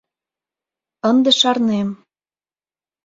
Ынде 1.09 1.31
шарнем... 1.39 1.89